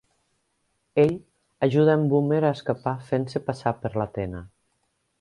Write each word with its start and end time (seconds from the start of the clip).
Ell 1.03 1.13
ajuda 1.67 1.99
en 1.99 2.07
Boomer 2.15 2.41
a 2.43 2.51
escapar 2.59 2.97
fent-se 3.13 3.45
passar 3.51 3.79
per 3.85 3.97
l'Athena. 4.01 4.47